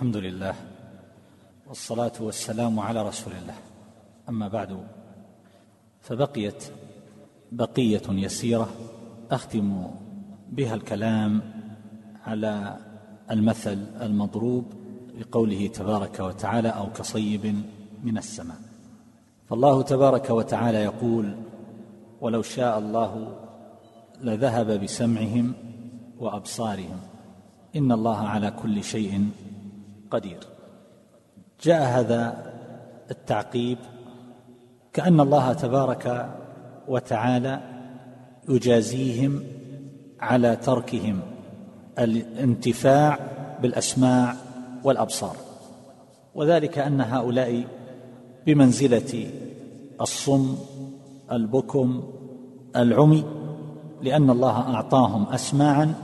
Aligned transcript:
الحمد 0.00 0.16
لله 0.16 0.54
والصلاة 1.68 2.12
والسلام 2.20 2.80
على 2.80 3.08
رسول 3.08 3.32
الله. 3.32 3.54
أما 4.28 4.48
بعد 4.48 4.86
فبقيت 6.00 6.64
بقية 7.52 8.02
يسيرة 8.08 8.68
أختم 9.30 9.86
بها 10.48 10.74
الكلام 10.74 11.40
على 12.26 12.78
المثل 13.30 13.86
المضروب 14.00 14.64
بقوله 15.18 15.66
تبارك 15.66 16.20
وتعالى 16.20 16.68
أو 16.68 16.92
كصيب 16.92 17.62
من 18.04 18.18
السماء. 18.18 18.58
فالله 19.48 19.82
تبارك 19.82 20.30
وتعالى 20.30 20.78
يقول 20.78 21.34
ولو 22.20 22.42
شاء 22.42 22.78
الله 22.78 23.36
لذهب 24.20 24.82
بسمعهم 24.82 25.52
وأبصارهم. 26.18 27.00
إن 27.76 27.92
الله 27.92 28.18
على 28.18 28.50
كل 28.50 28.84
شيء 28.84 29.30
قدير. 30.10 30.38
جاء 31.62 31.82
هذا 31.82 32.52
التعقيب 33.10 33.78
كأن 34.92 35.20
الله 35.20 35.52
تبارك 35.52 36.30
وتعالى 36.88 37.60
يجازيهم 38.48 39.42
على 40.20 40.56
تركهم 40.56 41.20
الانتفاع 41.98 43.18
بالأسماع 43.62 44.34
والأبصار. 44.84 45.36
وذلك 46.34 46.78
أن 46.78 47.00
هؤلاء 47.00 47.64
بمنزلة 48.46 49.30
الصم 50.00 50.56
البكم 51.32 52.02
العمي 52.76 53.24
لأن 54.02 54.30
الله 54.30 54.74
أعطاهم 54.74 55.26
أسماعا 55.26 55.94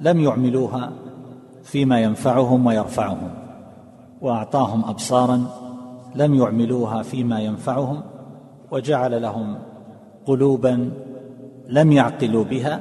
لم 0.00 0.20
يعملوها 0.20 0.92
فيما 1.64 2.00
ينفعهم 2.00 2.66
ويرفعهم 2.66 3.30
وأعطاهم 4.20 4.84
ابصارا 4.84 5.46
لم 6.14 6.34
يعملوها 6.34 7.02
فيما 7.02 7.40
ينفعهم 7.40 8.02
وجعل 8.70 9.22
لهم 9.22 9.58
قلوبا 10.26 10.90
لم 11.68 11.92
يعقلوا 11.92 12.44
بها 12.44 12.80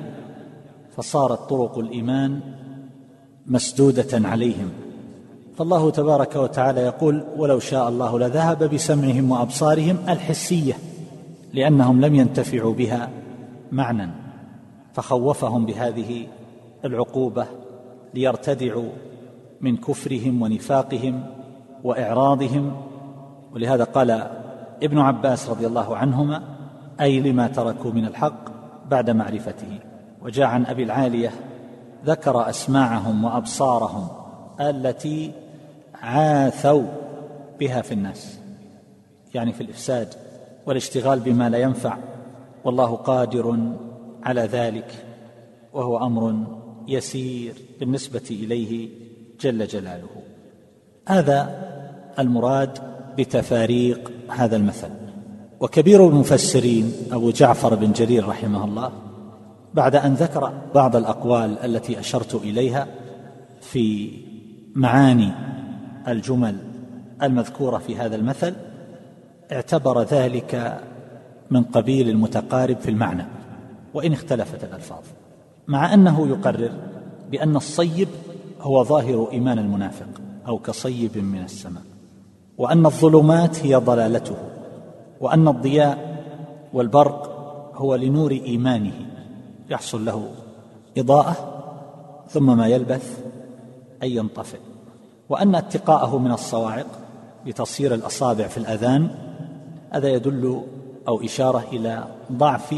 فصارت 0.95 1.49
طرق 1.49 1.77
الإيمان 1.77 2.39
مسدودة 3.45 4.27
عليهم. 4.27 4.69
فالله 5.57 5.91
تبارك 5.91 6.35
وتعالى 6.35 6.81
يقول 6.81 7.23
ولو 7.37 7.59
شاء 7.59 7.89
الله 7.89 8.19
لذهب 8.19 8.63
بسمعهم 8.63 9.31
وأبصارهم 9.31 9.97
الحسية 10.09 10.73
لأنهم 11.53 12.01
لم 12.01 12.15
ينتفعوا 12.15 12.73
بها 12.73 13.09
معنى 13.71 14.09
فخوفهم 14.93 15.65
بهذه 15.65 16.27
العقوبة 16.85 17.45
ليرتدعوا 18.13 18.89
من 19.61 19.77
كفرهم 19.77 20.41
ونفاقهم 20.41 21.23
وإعراضهم. 21.83 22.81
ولهذا 23.53 23.83
قال 23.83 24.11
ابن 24.83 24.99
عباس 24.99 25.49
رضي 25.49 25.67
الله 25.67 25.97
عنهما 25.97 26.43
أي 27.01 27.19
لما 27.19 27.47
تركوا 27.47 27.91
من 27.91 28.05
الحق 28.05 28.49
بعد 28.89 29.09
معرفته. 29.09 29.79
وجاء 30.21 30.47
عن 30.47 30.65
أبي 30.65 30.83
العالية 30.83 31.31
ذكر 32.05 32.49
أسماعهم 32.49 33.23
وأبصارهم 33.23 34.07
التي 34.59 35.31
عاثوا 36.01 36.83
بها 37.59 37.81
في 37.81 37.91
الناس 37.91 38.39
يعني 39.33 39.53
في 39.53 39.61
الإفساد 39.61 40.07
والاشتغال 40.65 41.19
بما 41.19 41.49
لا 41.49 41.57
ينفع. 41.57 41.97
والله 42.63 42.95
قادر 42.95 43.57
على 44.23 44.41
ذلك 44.41 45.05
وهو 45.73 46.05
أمر 46.05 46.58
يسير 46.89 47.53
بالنسبة 47.79 48.21
إليه 48.31 48.89
جل 49.41 49.67
جلاله. 49.67 50.09
هذا 51.07 51.69
المراد 52.19 52.77
بتفاريق 53.17 54.11
هذا 54.29 54.55
المثل. 54.55 54.89
وكبير 55.59 56.07
المفسرين 56.07 56.93
أبو 57.11 57.31
جعفر 57.31 57.75
بن 57.75 57.91
جرير 57.91 58.27
رحمه 58.27 58.65
الله 58.65 58.91
بعد 59.73 59.95
أن 59.95 60.13
ذكر 60.13 60.53
بعض 60.75 60.95
الأقوال 60.95 61.59
التي 61.59 61.99
أشرت 61.99 62.35
إليها 62.35 62.87
في 63.61 64.11
معاني 64.75 65.31
الجمل 66.07 66.57
المذكورة 67.23 67.77
في 67.77 67.97
هذا 67.97 68.15
المثل 68.15 68.55
اعتبر 69.51 70.03
ذلك 70.03 70.79
من 71.51 71.63
قبيل 71.63 72.09
المتقارب 72.09 72.77
في 72.79 72.89
المعنى 72.89 73.25
وإن 73.93 74.13
اختلفت 74.13 74.63
الألفاظ. 74.63 75.03
مع 75.69 75.93
أنه 75.93 76.27
يقرر 76.27 76.71
بأن 77.31 77.55
الصيب 77.55 78.07
هو 78.61 78.83
ظاهر 78.83 79.27
إيمان 79.31 79.59
المنافق 79.59 80.07
أو 80.47 80.59
كصيب 80.59 81.17
من 81.17 81.43
السماء 81.43 81.83
وأن 82.57 82.85
الظلمات 82.85 83.65
هي 83.65 83.75
ضلالته 83.75 84.35
وأن 85.21 85.47
الضياء 85.47 86.23
والبرق 86.73 87.29
هو 87.75 87.95
لنور 87.95 88.31
إيمانه 88.31 88.93
يحصل 89.69 90.05
له 90.05 90.29
إضاءة 90.97 91.35
ثم 92.27 92.57
ما 92.57 92.67
يلبث 92.67 93.23
أن 94.03 94.07
ينطفئ 94.07 94.59
وأن 95.29 95.55
اتقاءه 95.55 96.17
من 96.17 96.31
الصواعق 96.31 96.87
بتصير 97.45 97.93
الأصابع 97.93 98.47
في 98.47 98.57
الأذان 98.57 99.09
هذا 99.89 100.09
يدل 100.09 100.61
أو 101.07 101.21
إشارة 101.23 101.63
إلى 101.73 102.03
ضعف 102.31 102.75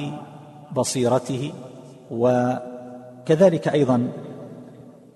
بصيرته 0.75 1.53
وكذلك 3.21 3.67
أيضا 3.67 4.11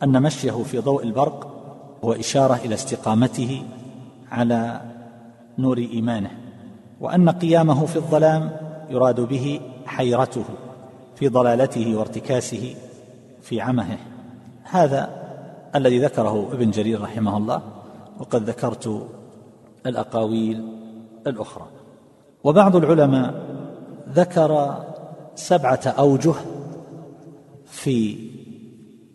أن 0.03 0.21
مشيه 0.21 0.63
في 0.63 0.79
ضوء 0.79 1.03
البرق 1.03 1.47
هو 2.03 2.13
إشارة 2.13 2.59
إلى 2.65 2.75
استقامته 2.75 3.63
على 4.31 4.81
نور 5.57 5.77
إيمانه 5.77 6.31
وأن 7.01 7.29
قيامه 7.29 7.85
في 7.85 7.95
الظلام 7.95 8.51
يراد 8.89 9.21
به 9.21 9.61
حيرته 9.85 10.43
في 11.15 11.27
ضلالته 11.27 11.95
وارتكاسه 11.95 12.75
في 13.41 13.61
عمه 13.61 13.97
هذا 14.63 15.09
الذي 15.75 15.99
ذكره 15.99 16.49
ابن 16.53 16.71
جرير 16.71 17.01
رحمه 17.01 17.37
الله 17.37 17.61
وقد 18.19 18.49
ذكرت 18.49 19.07
الأقاويل 19.85 20.67
الأخرى. 21.27 21.65
وبعض 22.43 22.75
العلماء 22.75 23.33
ذكر 24.09 24.83
سبعة 25.35 25.81
أوجه 25.85 26.33
في 27.75 28.17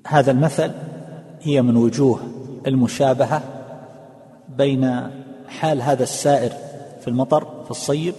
هذا 0.06 0.30
المثل 0.30 0.70
هي 1.40 1.62
من 1.62 1.76
وجوه 1.76 2.20
المشابهة 2.66 3.42
بين 4.48 5.10
حال 5.48 5.82
هذا 5.82 6.02
السائر 6.02 6.52
في 7.00 7.08
المطر 7.08 7.64
في 7.64 7.70
الصيب 7.70 8.14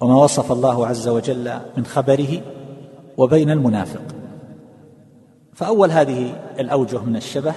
وما 0.00 0.16
وصف 0.16 0.52
الله 0.52 0.86
عز 0.86 1.08
وجل 1.08 1.52
من 1.76 1.86
خبره 1.86 2.42
وبين 3.16 3.50
المنافق. 3.50 4.02
فأول 5.52 5.90
هذه 5.90 6.34
الأوجه 6.58 6.98
من 6.98 7.16
الشبه 7.16 7.54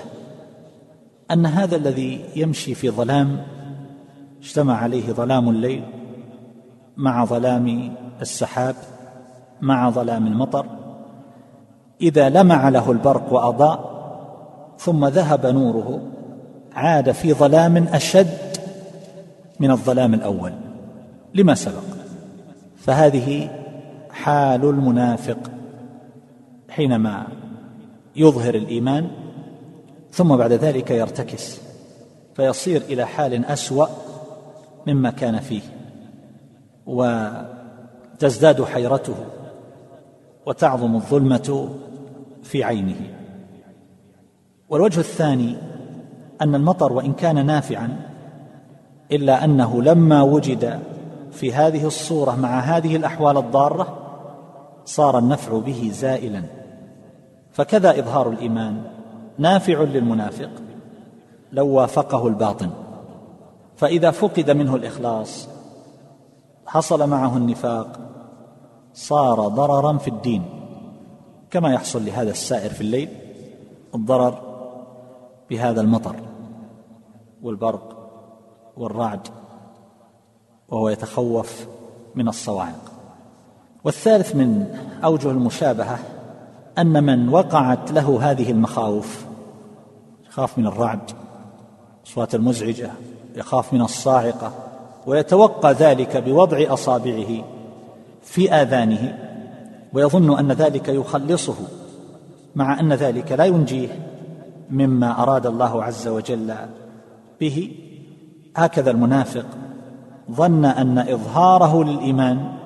أن 1.31 1.45
هذا 1.45 1.75
الذي 1.75 2.25
يمشي 2.35 2.75
في 2.75 2.89
ظلام 2.89 3.45
اجتمع 4.41 4.77
عليه 4.77 5.11
ظلام 5.11 5.49
الليل 5.49 5.83
مع 6.97 7.25
ظلام 7.25 7.95
السحاب 8.21 8.75
مع 9.61 9.89
ظلام 9.89 10.27
المطر 10.27 10.76
إذا 12.01 12.29
لمع 12.29 12.69
له 12.69 12.91
البرق 12.91 13.33
وأضاء 13.33 13.97
ثم 14.77 15.05
ذهب 15.05 15.45
نوره 15.45 16.01
عاد 16.73 17.11
في 17.11 17.33
ظلام 17.33 17.77
أشد 17.77 18.57
من 19.59 19.71
الظلام 19.71 20.13
الأول. 20.13 20.53
لما 21.33 21.55
سبق؟ 21.55 21.83
فهذه 22.77 23.49
حال 24.11 24.65
المنافق 24.65 25.37
حينما 26.69 27.27
يظهر 28.15 28.55
الإيمان 28.55 29.07
ثم 30.11 30.35
بعد 30.35 30.53
ذلك 30.53 30.91
يرتكس 30.91 31.57
فيصير 32.35 32.81
إلى 32.81 33.05
حال 33.05 33.45
أسوأ 33.45 33.87
مما 34.87 35.09
كان 35.11 35.39
فيه 35.39 35.61
وتزداد 36.85 38.63
حيرته 38.63 39.15
وتعظم 40.45 40.95
الظلمة 40.95 41.69
في 42.47 42.63
عينه. 42.63 43.13
والوجه 44.69 44.99
الثاني 44.99 45.57
أن 46.41 46.55
المطر 46.55 46.93
وإن 46.93 47.13
كان 47.13 47.45
نافعا 47.45 47.99
إلا 49.11 49.43
أنه 49.43 49.81
لما 49.81 50.21
وجد 50.21 50.79
في 51.31 51.53
هذه 51.53 51.85
الصورة 51.85 52.35
مع 52.35 52.59
هذه 52.59 52.95
الأحوال 52.95 53.37
الضارة 53.37 53.97
صار 54.85 55.19
النفع 55.19 55.59
به 55.59 55.89
زائلا. 55.93 56.43
فكذا 57.51 57.99
إظهار 57.99 58.29
الإيمان 58.29 58.81
نافع 59.37 59.81
للمنافق 59.81 60.49
لو 61.51 61.67
وافقه 61.67 62.27
الباطن. 62.27 62.69
فإذا 63.75 64.11
فقد 64.11 64.51
منه 64.51 64.75
الإخلاص 64.75 65.47
حصل 66.65 67.09
معه 67.09 67.37
النفاق 67.37 67.99
صار 68.93 69.47
ضررا 69.47 69.97
في 69.97 70.07
الدين. 70.07 70.56
كما 71.57 71.73
يحصل 71.73 72.05
لهذا 72.05 72.31
السائر 72.31 72.69
في 72.69 72.81
الليل 72.81 73.09
الضرر 73.95 74.41
بهذا 75.49 75.81
المطر 75.81 76.15
والبرق 77.41 78.09
والرعد 78.77 79.27
وهو 80.69 80.89
يتخوف 80.89 81.67
من 82.15 82.27
الصواعق. 82.27 82.91
والثالث 83.83 84.35
من 84.35 84.77
أوجه 85.03 85.31
المشابهة 85.31 85.99
أن 86.77 87.03
من 87.03 87.29
وقعت 87.29 87.91
له 87.91 88.31
هذه 88.31 88.51
المخاوف 88.51 89.25
يخاف 90.27 90.57
من 90.57 90.67
الرعد 90.67 91.11
الاصوات 92.03 92.35
المزعجة 92.35 92.91
يخاف 93.35 93.73
من 93.73 93.81
الصاعقة 93.81 94.51
ويتوقع 95.05 95.71
ذلك 95.71 96.17
بوضع 96.17 96.73
أصابعه 96.73 97.43
في 98.21 98.51
آذانه. 98.51 99.26
ويظن 99.93 100.39
أن 100.39 100.51
ذلك 100.51 100.87
يخلصه 100.87 101.55
مع 102.55 102.79
أن 102.79 102.93
ذلك 102.93 103.31
لا 103.31 103.45
ينجيه 103.45 103.89
مما 104.69 105.23
أراد 105.23 105.45
الله 105.45 105.83
عز 105.83 106.07
وجل 106.07 106.55
به. 107.39 107.75
هكذا 108.55 108.91
المنافق 108.91 109.45
ظن 110.31 110.65
أن 110.65 110.97
إظهاره 110.97 111.83
للإيمان 111.83 112.57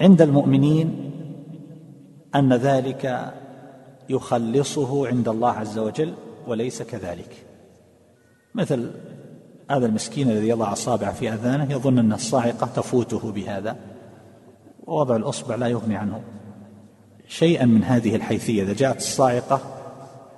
عند 0.00 0.22
المؤمنين 0.22 1.10
أن 2.34 2.52
ذلك 2.52 3.32
يخلصه 4.08 5.06
عند 5.06 5.28
الله 5.28 5.50
عز 5.50 5.78
وجل 5.78 6.14
وليس 6.46 6.82
كذلك. 6.82 7.44
مثل 8.54 8.90
هذا 9.70 9.86
المسكين 9.86 10.30
الذي 10.30 10.48
يضع 10.48 10.72
أصابعه 10.72 11.12
في 11.12 11.32
أذانه 11.32 11.72
يظن 11.72 11.98
أن 11.98 12.12
الصاعقة 12.12 12.66
تفوته 12.66 13.32
بهذا 13.32 13.76
ووضع 14.86 15.16
الأصبع 15.16 15.54
لا 15.54 15.66
يغني 15.66 15.96
عنه. 15.96 16.20
شيئا 17.28 17.66
من 17.66 17.84
هذه 17.84 18.16
الحيثية. 18.16 18.62
إذا 18.62 18.72
جاءت 18.72 18.96
الصاعقة 18.96 19.60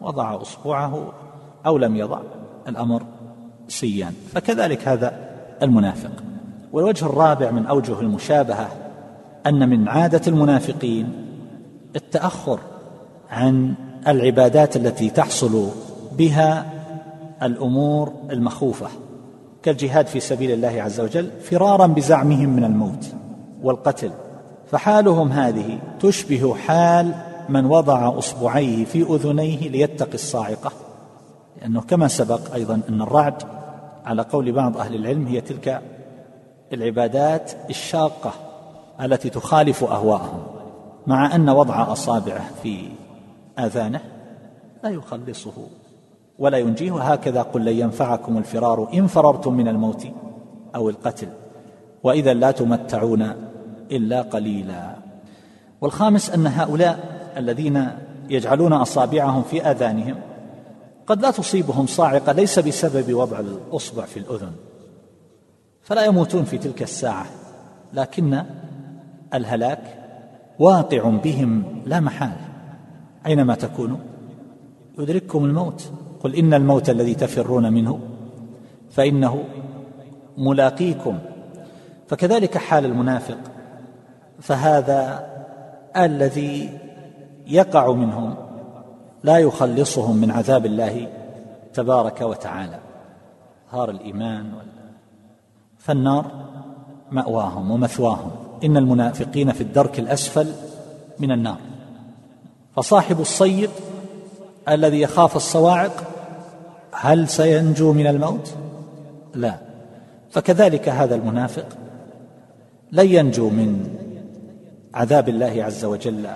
وضع 0.01 0.43
اصبعه 0.43 1.13
أو 1.67 1.79
لم 1.79 1.97
يضع 1.97 2.21
الأمر 2.69 3.03
سيان. 3.69 4.13
فكذلك 4.33 4.89
هذا 4.89 5.31
المنافق. 5.63 6.11
والوجه 6.73 7.07
الرابع 7.07 7.51
من 7.51 7.67
أوجه 7.67 8.01
المشابهة 8.01 8.69
أن 9.47 9.69
من 9.69 9.89
عادة 9.89 10.21
المنافقين 10.27 11.27
التأخر 11.97 12.59
عن 13.31 13.75
العبادات 14.09 14.77
التي 14.77 15.11
تحصل 15.11 15.69
بها 16.19 16.73
الأمور 17.43 18.13
المخوفة. 18.31 18.89
كالجهاد 19.63 20.07
في 20.07 20.21
سبيل 20.21 20.51
الله 20.51 20.83
عز 20.83 21.01
وجل 21.01 21.31
فرارا 21.43 21.87
بزعمهم 21.87 22.49
من 22.49 22.65
الموت 22.65 23.07
والقتل. 23.63 24.11
فحالهم 24.71 25.33
هذه 25.33 25.79
تشبه 26.01 26.55
حال 26.55 27.15
من 27.49 27.67
وضع 27.67 28.19
أصبعيه 28.19 28.85
في 28.85 29.03
أذنيه 29.03 29.69
ليتقي 29.69 30.15
الصاعقة. 30.15 30.73
لأنه 31.61 31.81
كما 31.81 32.09
سبق 32.09 32.55
أيضا 32.55 32.81
أن 32.89 33.03
الرعد 33.03 33.43
على 34.05 34.23
قول 34.23 34.53
بعض 34.53 34.77
أهل 34.77 34.95
العلم 34.95 35.27
هي 35.27 35.41
تلك 35.41 35.83
العبادات 36.73 37.53
الشاقة 37.71 38.33
التي 39.01 39.31
تخالف 39.31 39.85
أهواءهم 39.85 40.43
مع 41.07 41.35
أن 41.35 41.49
وضع 41.49 41.93
أصابعه 41.93 42.51
في 42.63 42.89
آذانه 43.59 44.01
لا 44.85 44.91
يخلصه 44.91 45.53
ولا 46.39 46.59
ينجيه. 46.59 47.03
هكذا 47.03 47.43
قل 47.43 47.65
لن 47.65 47.79
ينفعكم 47.79 48.39
الفرار 48.39 48.89
إن 48.95 49.07
فررتم 49.07 49.55
من 49.55 49.69
الموت 49.69 50.07
أو 50.75 50.89
القتل 50.89 51.29
وإذا 52.03 52.35
لا 52.35 52.51
تمتعون 52.51 53.50
إلا 53.93 54.23
قليلا. 54.23 54.97
والخامس 55.81 56.31
أن 56.31 56.47
هؤلاء 56.47 57.21
الذين 57.37 57.89
يجعلون 58.31 58.73
أصابعهم 58.73 59.43
في 59.43 59.71
آذانهم 59.71 60.17
قد 61.07 61.23
لا 61.23 61.31
تصيبهم 61.31 61.87
صاعقة 61.87 62.33
ليس 62.33 62.59
بسبب 62.59 63.15
وضع 63.15 63.41
الأصبع 63.41 64.05
في 64.05 64.17
الأذن. 64.17 64.53
فلا 65.83 66.05
يموتون 66.05 66.45
في 66.45 66.59
تلك 66.59 66.83
الساعة 66.83 67.27
لكن 67.95 68.43
الهلاك 69.35 69.83
واقع 70.59 71.09
بهم 71.09 71.83
لا 71.87 72.01
محال. 72.01 72.37
أينما 73.27 73.55
تكونوا؟ 73.55 73.99
يدرككم 74.99 75.45
الموت. 75.45 75.91
قل 76.21 76.35
إن 76.35 76.55
الموت 76.55 76.91
الذي 76.91 77.15
تفرون 77.15 77.73
منه 77.73 78.01
فإنه 78.91 79.45
ملاقيكم. 80.39 81.19
فكذلك 82.09 82.59
حال 82.59 82.85
المنافق. 82.85 83.39
فهذا 84.41 85.27
الذي 85.97 86.79
يقع 87.47 87.93
منهم 87.93 88.35
لا 89.23 89.39
يخلصهم 89.39 90.17
من 90.17 90.31
عذاب 90.31 90.67
الله 90.67 91.09
تبارك 91.75 92.21
وتعالى. 92.21 92.79
هار 93.71 93.91
الإيمان 93.91 94.53
فالنار 95.79 96.27
مأواهم 97.11 97.71
ومثواهم. 97.71 98.31
إن 98.65 98.77
المنافقين 98.77 99.53
في 99.53 99.61
الدرك 99.61 99.99
الأسفل 99.99 100.53
من 101.19 101.33
النار. 101.33 101.59
فصاحب 102.77 103.21
الصيد 103.21 103.71
الذي 104.69 105.01
يخاف 105.01 105.37
الصواعق 105.37 106.05
هل 106.93 107.29
سينجو 107.29 107.93
من 107.93 108.07
الموت؟ 108.07 108.55
لا. 109.35 109.55
فكذلك 110.31 110.89
هذا 110.89 111.15
المنافق 111.15 111.67
لن 112.93 113.07
ينجو 113.07 113.51
من 113.51 114.00
عذاب 114.95 115.29
الله 115.29 115.65
عز 115.65 115.85
وجل 115.85 116.27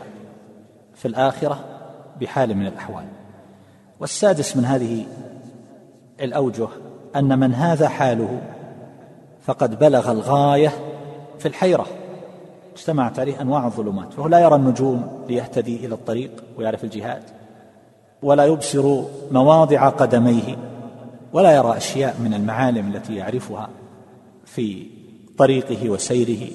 في 0.94 1.08
الآخرة 1.08 1.64
بحال 2.20 2.54
من 2.54 2.66
الأحوال. 2.66 3.04
والسادس 4.00 4.56
من 4.56 4.64
هذه 4.64 5.06
الأوجه 6.20 6.68
أن 7.16 7.38
من 7.38 7.54
هذا 7.54 7.88
حاله 7.88 8.40
فقد 9.42 9.78
بلغ 9.78 10.10
الغاية 10.10 10.72
في 11.38 11.48
الحيرة. 11.48 11.86
اجتمعت 12.76 13.18
عليه 13.18 13.40
أنواع 13.40 13.66
الظلمات 13.66 14.12
فهو 14.12 14.28
لا 14.28 14.38
يرى 14.38 14.54
النجوم 14.54 15.24
ليهتدي 15.28 15.86
إلى 15.86 15.94
الطريق 15.94 16.30
ويعرف 16.56 16.84
الجهاد 16.84 17.22
ولا 18.22 18.44
يبصر 18.44 19.02
مواضع 19.30 19.88
قدميه 19.88 20.56
ولا 21.32 21.56
يرى 21.56 21.76
أشياء 21.76 22.16
من 22.20 22.34
المعالم 22.34 22.94
التي 22.94 23.14
يعرفها 23.14 23.68
في 24.44 24.86
طريقه 25.38 25.90
وسيره. 25.90 26.50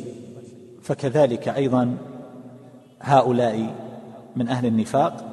فكذلك 0.81 1.49
أيضا 1.49 1.97
هؤلاء 3.01 3.75
من 4.35 4.49
أهل 4.49 4.65
النفاق 4.65 5.25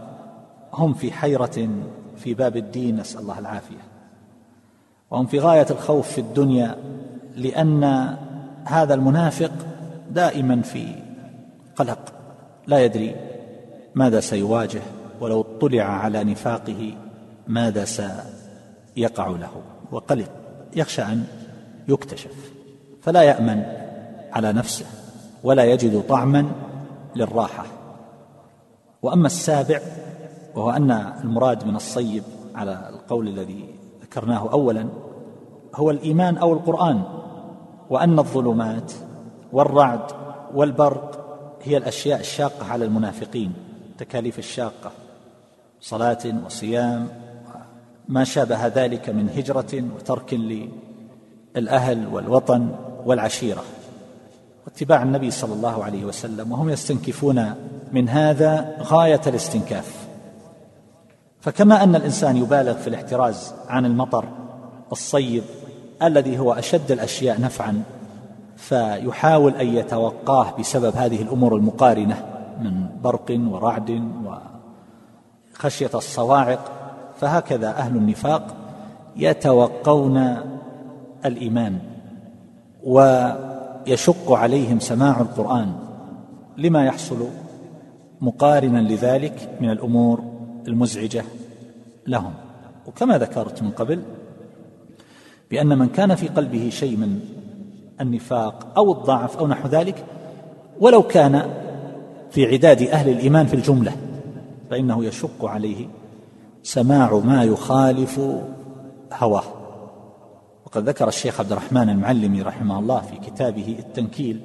هم 0.72 0.94
في 0.94 1.12
حيرة 1.12 1.69
في 2.16 2.34
باب 2.34 2.56
الدين 2.56 2.96
نسأل 2.96 3.20
الله 3.20 3.38
العافية. 3.38 3.84
وهم 5.10 5.26
في 5.26 5.38
غاية 5.38 5.66
الخوف 5.70 6.08
في 6.08 6.20
الدنيا 6.20 6.76
لأن 7.37 7.85
هذا 8.64 8.94
المنافق 8.94 9.52
دائما 10.11 10.62
في 10.62 10.94
قلق 11.76 12.12
لا 12.66 12.85
يدري 12.85 13.16
ماذا 13.94 14.21
سيواجه 14.21 14.82
ولو 15.21 15.40
اطلع 15.40 15.85
على 15.85 16.25
نفاقه 16.25 16.94
ماذا 17.47 17.85
سيقع 17.85 19.26
له. 19.26 19.62
وقلق 19.92 20.30
يخشى 20.76 21.02
أن 21.02 21.25
يكتشف 21.88 22.52
فلا 23.02 23.23
يأمن 23.23 23.62
على 24.32 24.52
نفسه. 24.52 24.87
ولا 25.47 25.65
يجد 25.65 26.03
طعما 26.09 26.47
للراحة. 27.17 27.67
وأما 29.03 29.26
السابع 29.26 29.81
وهو 30.55 30.71
أن 30.71 30.91
المراد 31.25 31.67
من 31.67 31.76
الصيب 31.76 32.23
على 32.55 32.88
القول 32.88 33.29
الذي 33.29 33.75
ذكرناه 34.03 34.53
اولا 34.53 34.88
هو 35.75 35.91
الإيمان 35.91 36.37
أو 36.37 36.53
القرآن 36.53 37.03
وأن 37.91 38.19
الظلمات 38.19 38.93
والرعد 39.53 40.00
والبرق 40.55 41.26
هي 41.62 41.76
الأشياء 41.76 42.21
الشاقة 42.21 42.73
على 42.73 42.85
المنافقين 42.85 43.53
التكاليف 43.91 44.38
الشاقة 44.38 44.91
صلاة 45.81 46.19
وصيام 46.47 47.09
ما 48.09 48.25
شابه 48.25 48.67
ذلك 48.67 49.09
من 49.11 49.29
هجرة 49.29 49.85
وترك 49.97 50.35
للأهل 51.57 52.07
والوطن 52.07 52.69
والعشيرة. 53.05 53.62
واتباع 54.66 55.02
النبي 55.02 55.30
صلى 55.30 55.54
الله 55.54 55.85
عليه 55.85 56.04
وسلم 56.04 56.52
وهم 56.52 56.68
يستنكفون 56.68 57.54
من 57.92 58.08
هذا 58.08 58.76
غاية 58.82 59.20
الاستنكاف. 59.26 60.06
فكما 61.40 61.82
أن 61.82 61.96
الإنسان 61.96 62.37
يبالغ 62.37 62.75
في 62.75 62.88
الاحتراز 62.88 63.54
عن 63.68 63.87
المطر 63.87 64.25
الصيب 64.92 65.42
الذي 66.02 66.38
هو 66.38 66.52
أشد 66.52 66.90
الأشياء 66.90 67.40
نفعا 67.40 67.82
فيحاول 68.56 69.54
أن 69.54 69.66
يتوقاه 69.66 70.56
بسبب 70.58 70.96
هذه 70.96 71.23
الأمور 71.23 71.56
المقارنة 71.56 72.25
من 72.61 72.87
برق 73.02 73.40
ورعد 73.50 74.08
وخشية 75.54 75.90
الصواعق 75.94 76.73
فهكذا 77.20 77.68
أهل 77.68 77.96
النفاق 77.96 78.54
يتوقون 79.16 80.37
الإيمان. 81.25 81.78
ويشق 83.87 84.33
عليهم 84.33 84.81
سماع 84.81 85.21
القرآن. 85.21 85.73
لما 86.57 86.85
يحصل 86.85 87.28
مقارنا 88.21 88.78
لذلك 88.78 89.50
من 89.61 89.71
الأمور 89.71 90.23
المزعجة 90.69 91.25
لهم. 92.07 92.33
وكما 92.87 93.19
ذكرت 93.19 93.62
من 93.62 93.71
قبل 93.71 94.02
بأن 95.50 95.78
من 95.78 95.88
كان 95.88 96.14
في 96.14 96.28
قلبه 96.28 96.71
شيء 96.71 96.97
من 96.97 97.21
النفاق 98.00 98.73
أو 98.76 98.93
الضعف 98.93 99.37
أو 99.37 99.47
نحو 99.47 99.69
ذلك 99.69 100.05
ولو 100.81 101.02
كان 101.02 101.50
في 102.31 102.47
عداد 102.47 102.83
أهل 102.83 103.09
الإيمان 103.09 103.47
في 103.47 103.55
الجملة 103.55 103.93
فإنه 104.71 105.05
يشق 105.05 105.45
عليه 105.45 105.87
سماع 106.62 107.14
ما 107.25 107.45
يخالف 107.45 108.21
هواه. 109.12 109.55
وقد 110.66 110.88
ذكر 110.88 111.08
الشيخ 111.08 111.40
عبد 111.40 111.52
الرحمن 111.52 111.88
المعلمي 111.88 112.42
رحمه 112.42 112.78
الله 112.78 113.00
في 113.00 113.30
كتابه 113.30 113.76
التنكيل 113.78 114.40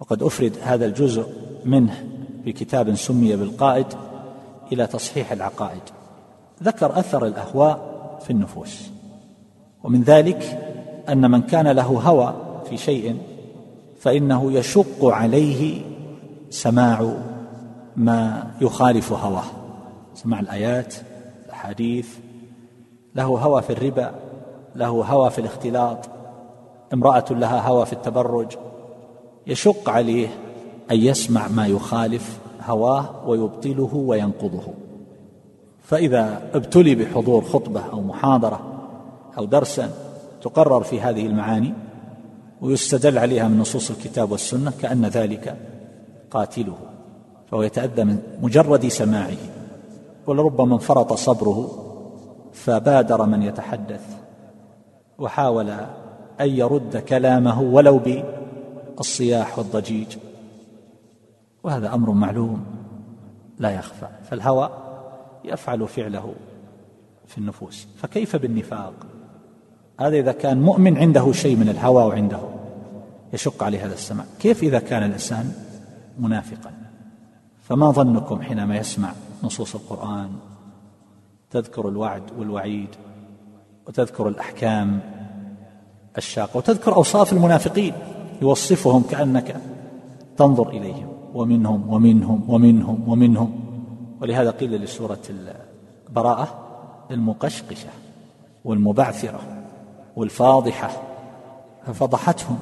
وقد 0.00 0.22
أفرد 0.22 0.52
هذا 0.62 0.86
الجزء 0.86 1.26
منه 1.64 2.04
في 2.44 2.52
كتاب 2.52 2.94
سمي 2.94 3.36
بالقائد 3.36 3.86
إلى 4.72 4.86
تصحيح 4.86 5.32
العقائد. 5.32 5.82
ذكر 6.62 6.98
أثر 6.98 7.26
الأهواء 7.26 7.92
في 8.24 8.30
النفوس 8.30 8.90
ومن 9.84 10.02
ذلك 10.02 10.58
أن 11.08 11.30
من 11.30 11.42
كان 11.42 11.68
له 11.68 11.82
هوى 11.86 12.34
في 12.68 12.76
شيء 12.76 13.18
فإنه 14.00 14.52
يشق 14.52 15.04
عليه 15.04 15.82
سماع 16.50 17.14
ما 17.96 18.50
يخالف 18.60 19.12
هواه 19.12 19.44
سماع 20.14 20.40
الآيات 20.40 20.94
الأحاديث. 21.46 22.08
له 23.14 23.24
هوى 23.24 23.62
في 23.62 23.72
الربا 23.72 24.14
له 24.76 24.88
هوى 24.88 25.30
في 25.30 25.38
الاختلاط 25.38 25.98
امرأة 26.92 27.24
لها 27.30 27.68
هوى 27.68 27.86
في 27.86 27.92
التبرج 27.92 28.56
يشق 29.46 29.90
عليه 29.90 30.28
أن 30.90 30.96
يسمع 30.96 31.48
ما 31.48 31.66
يخالف 31.66 32.38
هواه 32.62 33.28
ويبطله 33.28 33.90
وينقضه. 33.94 34.62
فإذا 35.82 36.42
ابتلي 36.54 36.94
بحضور 36.94 37.44
خطبة 37.44 37.82
أو 37.92 38.00
محاضرة 38.00 38.60
أو 39.38 39.44
درسا 39.44 39.90
تقرر 40.42 40.82
في 40.82 41.00
هذه 41.00 41.26
المعاني 41.26 41.74
ويستدل 42.60 43.18
عليها 43.18 43.48
من 43.48 43.58
نصوص 43.58 43.90
الكتاب 43.90 44.32
والسنة 44.32 44.72
كأن 44.82 45.06
ذلك 45.06 45.56
قاتله 46.30 46.76
فهو 47.50 47.62
يتأذى 47.62 48.04
من 48.04 48.18
مجرد 48.42 48.88
سماعه. 48.88 49.36
ولربما 50.26 50.74
انفرط 50.74 51.12
صبره 51.12 51.70
فبادر 52.52 53.26
من 53.26 53.42
يتحدث. 53.42 54.04
وحاول 55.22 55.70
أن 56.40 56.48
يرد 56.48 56.96
كلامه 56.96 57.60
ولو 57.60 58.00
بالصياح 58.96 59.58
والضجيج. 59.58 60.16
وهذا 61.62 61.94
أمر 61.94 62.10
معلوم 62.10 62.64
لا 63.58 63.70
يخفى 63.70 64.08
فالهوى 64.30 64.70
يفعل 65.44 65.88
فعله 65.88 66.34
في 67.26 67.38
النفوس. 67.38 67.86
فكيف 67.96 68.36
بالنفاق؟ 68.36 68.94
هذا 70.00 70.16
إذا 70.16 70.32
كان 70.32 70.60
مؤمن 70.60 70.98
عنده 70.98 71.32
شيء 71.32 71.56
من 71.56 71.68
الهوى 71.68 72.04
وعنده 72.04 72.40
يشق 73.32 73.62
عليه 73.62 73.86
هذا 73.86 73.94
السماع. 73.94 74.24
كيف 74.40 74.62
إذا 74.62 74.78
كان 74.78 75.02
الإنسان 75.02 75.52
منافقا؟ 76.18 76.72
فما 77.62 77.90
ظنكم 77.90 78.42
حينما 78.42 78.76
يسمع 78.76 79.12
نصوص 79.42 79.74
القرآن 79.74 80.30
تذكر 81.50 81.88
الوعد 81.88 82.22
والوعيد 82.38 82.88
وتذكر 83.86 84.28
الأحكام 84.28 85.00
الشاقة. 86.18 86.56
وتذكر 86.56 86.96
أوصاف 86.96 87.32
المنافقين 87.32 87.94
يوصفهم 88.42 89.02
كأنك 89.02 89.56
تنظر 90.36 90.68
إليهم 90.68 91.08
ومنهم 91.34 91.90
ومنهم 91.90 92.44
ومنهم 92.48 93.08
ومنهم. 93.08 93.60
ولهذا 94.20 94.50
قيل 94.50 94.76
لسورة 94.76 95.22
البراءة 96.08 96.58
المقشقشة 97.10 97.88
والمبعثرة 98.64 99.40
والفاضحة 100.16 100.90
ففضحتهم 101.86 102.58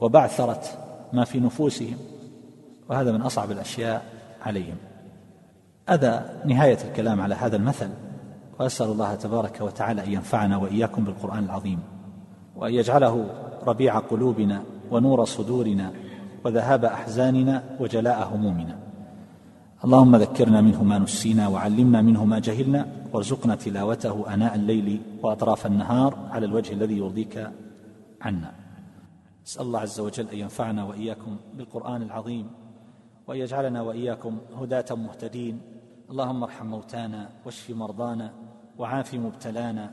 وبعثرت 0.00 0.78
ما 1.12 1.24
في 1.24 1.40
نفوسهم. 1.40 1.96
وهذا 2.90 3.12
من 3.12 3.22
أصعب 3.22 3.50
الأشياء 3.50 4.04
عليهم. 4.42 4.76
هذا 5.88 6.42
نهاية 6.44 6.78
الكلام 6.88 7.20
على 7.20 7.34
هذا 7.34 7.56
المثل. 7.56 7.90
وأسأل 8.60 8.86
الله 8.86 9.14
تبارك 9.14 9.60
وتعالى 9.60 10.04
أن 10.04 10.12
ينفعنا 10.12 10.56
وإياكم 10.56 11.04
بالقرآن 11.04 11.44
العظيم. 11.44 11.97
وأن 12.58 12.74
يجعله 12.74 13.26
ربيع 13.66 13.98
قلوبنا 13.98 14.62
ونور 14.90 15.24
صدورنا 15.24 15.92
وذهاب 16.44 16.84
أحزاننا 16.84 17.62
وجلاء 17.80 18.34
همومنا. 18.34 18.78
اللهم 19.84 20.16
ذكرنا 20.16 20.60
منه 20.60 20.84
ما 20.84 20.98
نسينا 20.98 21.48
وعلمنا 21.48 22.02
منه 22.02 22.24
ما 22.24 22.38
جهلنا 22.38 22.86
وارزقنا 23.12 23.54
تلاوته 23.54 24.34
آناء 24.34 24.54
الليل 24.54 25.00
وأطراف 25.22 25.66
النهار 25.66 26.18
على 26.30 26.46
الوجه 26.46 26.72
الذي 26.72 26.98
يرضيك 26.98 27.50
عنا. 28.22 28.52
اسال 29.46 29.62
الله 29.62 29.80
عز 29.80 30.00
وجل 30.00 30.28
أن 30.28 30.38
ينفعنا 30.38 30.84
وإياكم 30.84 31.36
بالقرآن 31.56 32.02
العظيم 32.02 32.46
وأن 33.26 33.38
يجعلنا 33.38 33.82
وإياكم 33.82 34.38
هداة 34.60 34.90
مهتدين. 34.90 35.60
اللهم 36.10 36.42
ارحم 36.42 36.66
موتانا 36.66 37.28
واشف 37.46 37.70
مرضانا 37.70 38.32
وعاف 38.78 39.14
مبتلانا 39.14 39.90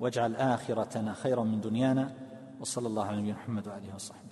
واجعل 0.00 0.36
آخرتنا 0.36 1.14
خيرا 1.14 1.44
من 1.44 1.60
دنيانا 1.60 2.12
وصلى 2.60 2.86
الله 2.86 3.06
على 3.06 3.16
نبينا 3.16 3.36
محمد 3.36 3.68
واله 3.68 3.94
وصحبه. 3.94 4.29